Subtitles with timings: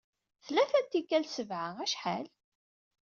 [0.45, 2.27] Tlata n tikkal sebɛa, acḥal?